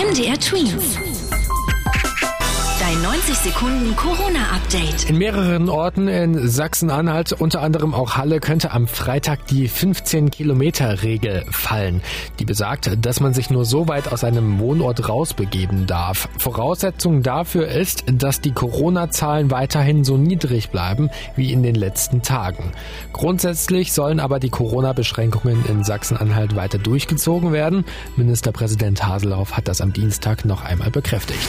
[0.00, 1.09] MDR Twins.
[3.02, 5.08] Dein 90 Sekunden Corona-Update.
[5.08, 12.02] In mehreren Orten in Sachsen-Anhalt, unter anderem auch Halle, könnte am Freitag die 15-Kilometer-Regel fallen.
[12.38, 16.28] Die besagt, dass man sich nur so weit aus einem Wohnort rausbegeben darf.
[16.36, 22.72] Voraussetzung dafür ist, dass die Corona-Zahlen weiterhin so niedrig bleiben wie in den letzten Tagen.
[23.12, 27.84] Grundsätzlich sollen aber die Corona-Beschränkungen in Sachsen-Anhalt weiter durchgezogen werden.
[28.16, 31.48] Ministerpräsident Haseloff hat das am Dienstag noch einmal bekräftigt.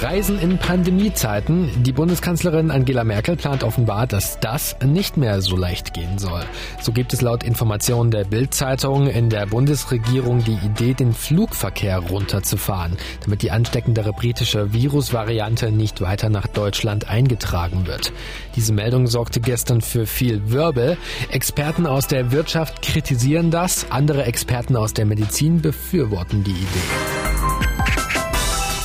[0.00, 1.82] Reisen in Pandemiezeiten.
[1.82, 6.42] Die Bundeskanzlerin Angela Merkel plant offenbar, dass das nicht mehr so leicht gehen soll.
[6.80, 12.96] So gibt es laut Informationen der Bild-Zeitung in der Bundesregierung die Idee, den Flugverkehr runterzufahren,
[13.22, 18.12] damit die ansteckendere britische Virusvariante nicht weiter nach Deutschland eingetragen wird.
[18.56, 20.96] Diese Meldung sorgte gestern für viel Wirbel.
[21.30, 27.13] Experten aus der Wirtschaft kritisieren das, andere Experten aus der Medizin befürworten die Idee.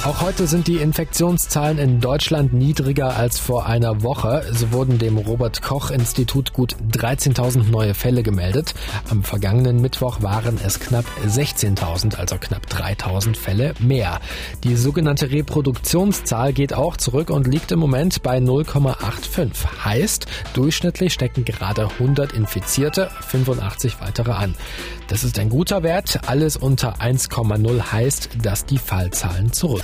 [0.06, 4.46] Auch heute sind die Infektionszahlen in Deutschland niedriger als vor einer Woche.
[4.54, 8.74] So wurden dem Robert Koch Institut gut 13.000 neue Fälle gemeldet.
[9.10, 14.22] Am vergangenen Mittwoch waren es knapp 16.000, also knapp 3.000 Fälle mehr.
[14.64, 19.84] Die sogenannte Reproduktionszahl geht auch zurück und liegt im Moment bei 0,85.
[19.84, 24.56] Heißt, durchschnittlich stecken gerade 100 Infizierte, 85 weitere an.
[25.10, 26.22] Das ist ein guter Wert.
[26.28, 29.84] Alles unter 1,0 heißt, dass die Fallzahlen zurück.